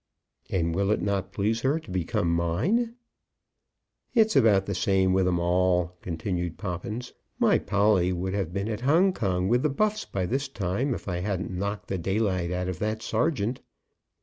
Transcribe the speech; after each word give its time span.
"And 0.49 0.73
will 0.73 0.89
it 0.89 0.99
not 1.03 1.31
please 1.31 1.61
her 1.61 1.79
to 1.79 1.91
become 1.91 2.27
mine?" 2.33 2.95
"It's 4.15 4.35
about 4.35 4.65
the 4.65 4.73
same 4.73 5.13
with 5.13 5.27
'em 5.27 5.37
all," 5.39 5.95
continued 6.01 6.57
Poppins. 6.57 7.13
"My 7.37 7.59
Polly 7.59 8.11
would 8.11 8.33
have 8.33 8.51
been 8.51 8.67
at 8.67 8.81
Hong 8.81 9.13
Kong 9.13 9.47
with 9.47 9.61
the 9.61 9.69
Buffs 9.69 10.05
by 10.05 10.25
this 10.25 10.47
time, 10.47 10.95
if 10.95 11.07
I 11.07 11.19
hadn't 11.19 11.51
knocked 11.51 11.87
the 11.87 11.99
daylight 11.99 12.49
out 12.49 12.67
of 12.67 12.79
that 12.79 13.03
sergeant." 13.03 13.61